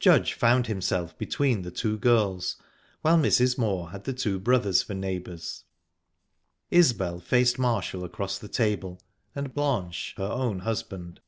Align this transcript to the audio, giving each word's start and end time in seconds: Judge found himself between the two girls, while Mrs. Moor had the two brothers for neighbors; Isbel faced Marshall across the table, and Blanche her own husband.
Judge 0.00 0.32
found 0.32 0.68
himself 0.68 1.18
between 1.18 1.60
the 1.60 1.70
two 1.70 1.98
girls, 1.98 2.56
while 3.02 3.18
Mrs. 3.18 3.58
Moor 3.58 3.90
had 3.90 4.04
the 4.04 4.14
two 4.14 4.40
brothers 4.40 4.82
for 4.82 4.94
neighbors; 4.94 5.64
Isbel 6.70 7.20
faced 7.20 7.58
Marshall 7.58 8.02
across 8.02 8.38
the 8.38 8.48
table, 8.48 8.98
and 9.34 9.52
Blanche 9.52 10.14
her 10.16 10.24
own 10.24 10.60
husband. 10.60 11.20